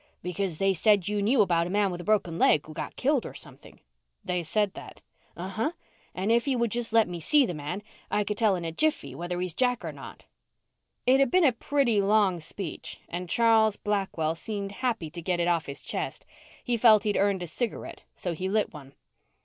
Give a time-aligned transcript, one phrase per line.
[0.23, 3.23] "Because they said you knew about a man with a broken leg who got killed
[3.23, 3.79] or something."
[4.25, 5.03] "They said that?"
[5.37, 5.71] "Uh huh,
[6.15, 9.13] and if you'd just let me see the man, I could tell in a jiffy
[9.13, 10.25] whether he's Jack or not."
[11.05, 15.47] It had been a pretty long speech and Charles Blackwell seemed happy to get it
[15.47, 16.25] off his chest.
[16.63, 18.93] He felt he'd earned a cigarette so he lit one.